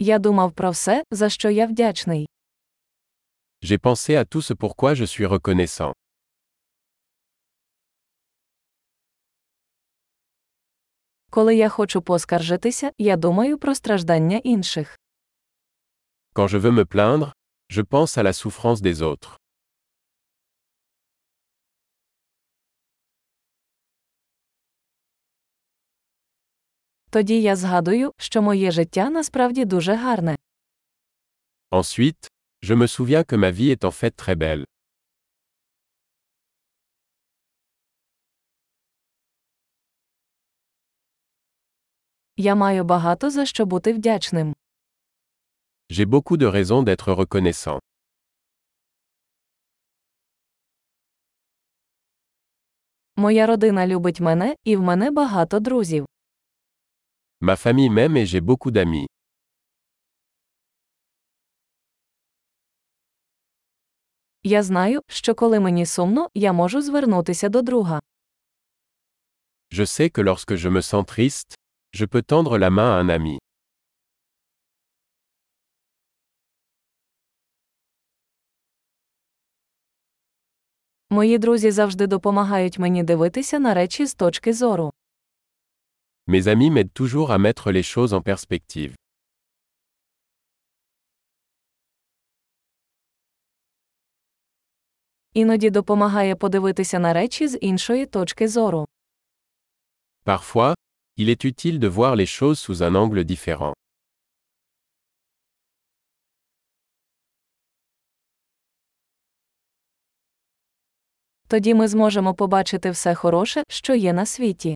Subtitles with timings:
[0.00, 2.28] Я думав про все, за що я вдячний.
[3.62, 5.92] J'ai pensé à tout ce pourquoi je suis reconnaissant.
[11.30, 14.98] Коли я хочу поскаржитися, я думаю про страждання інших.
[16.34, 17.32] Quand je veux me plaindre,
[17.70, 19.36] je pense à la souffrance des autres.
[27.10, 30.36] Тоді я згадую, що моє життя насправді дуже гарне.
[31.70, 32.28] Ensuite,
[32.62, 34.64] je me souviens que ma vie est en fait très belle.
[42.36, 44.54] Я маю багато за що бути вдячним.
[45.90, 47.78] J'ai beaucoup de raisons d'être reconnaissant.
[53.16, 56.06] Моя родина любить мене, і в мене багато друзів.
[57.40, 59.06] Ma famille m'aime et j'ai beaucoup d'amis.
[64.42, 68.00] Я знаю, що коли мені сумно, я можу звернутися до друга.
[69.72, 71.54] Je sais que lorsque je me sens triste,
[71.94, 73.38] je peux tendre la main à un ami.
[81.10, 84.92] Мої друзі завжди допомагають мені дивитися на речі з точки зору.
[86.30, 88.94] Mes amis m'aident toujours à mettre les choses en perspective.
[95.34, 98.88] Іноді допомагає подивитися на речі з іншої точки зору.
[100.24, 100.74] Parfois,
[101.16, 103.74] il est utile de voir les choses sous un angle différent.
[111.48, 114.74] Тоді ми зможемо побачити все хороше, що є на світі.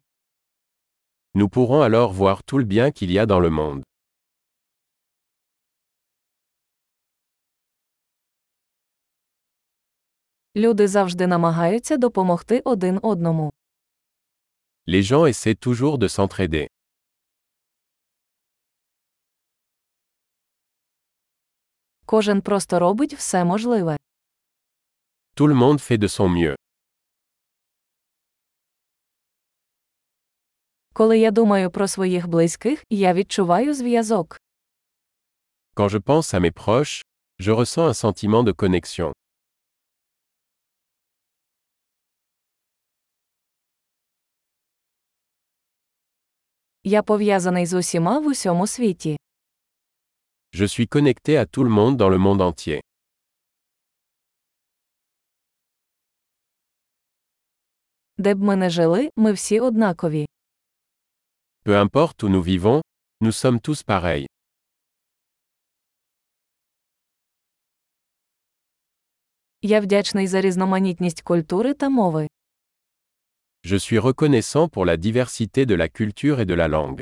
[1.34, 3.84] Nous pourrons alors voir tout le bien qu'il y a dans le monde.
[10.56, 13.52] Люди завжди намагаються допомогти один одному.
[14.88, 16.68] Les gens essaient toujours de s'entraider.
[22.08, 23.98] Кожен просто робить все можливе.
[25.36, 26.56] Tout le monde fait de son mieux.
[30.93, 34.41] Коли я думаю про своїх близьких, я відчуваю зв'язок.
[35.77, 37.03] Quand je pense à mes proches,
[37.41, 39.13] je ressens un sentiment de connexion.
[46.85, 49.17] Я пов'язаний з усіма в усьому світі.
[50.55, 52.81] Je suis connecté à tout le monde dans le monde entier.
[58.19, 60.27] Де б ми не жили, ми всі однакові.
[61.64, 62.82] Peu importe où nous vivons,
[63.22, 64.28] nous sommes tous pareils.
[69.62, 72.28] Я вдячний за різноманітність культури та мови.
[73.64, 77.02] Je suis reconnaissant pour la diversité de la culture et de la langue.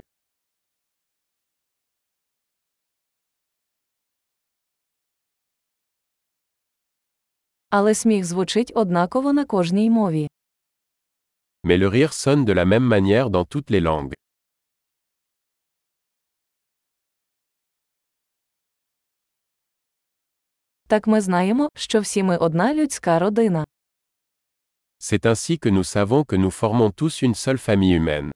[7.70, 10.28] Але сміх звучить однаково на кожній мові.
[11.64, 14.14] Mais le rire sonne de la même manière dans toutes les langues.
[20.91, 23.65] Так ми знаємо, що всі ми одна людська родина.
[25.01, 28.31] C'est ainsi que nous savons que nous formons tous une seule famille humaine.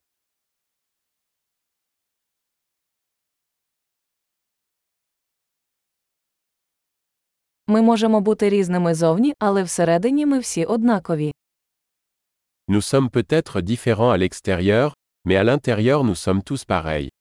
[7.66, 11.32] Ми можемо бути різними зовні, але всередині ми всі однакові.
[12.68, 14.94] Nous sommes peut-être différents à l'extérieur,
[15.24, 17.13] mais à l'intérieur nous sommes tous pareils.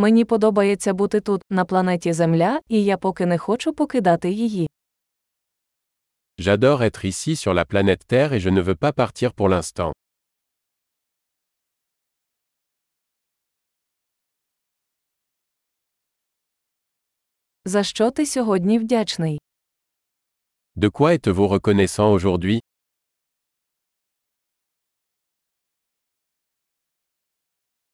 [0.00, 4.70] Мені подобається бути тут, на планеті Земля, і я поки не хочу покидати її.
[6.38, 9.92] J'adore être ici sur la planète Terre et je ne veux pas partir pour l'instant.
[17.64, 19.40] За що ти сьогодні вдячний?
[20.76, 22.60] De quoi êtes-vous reconnaissant aujourd'hui